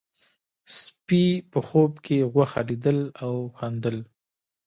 [0.79, 3.97] سپي په خوب کې غوښه لیدله او خندل.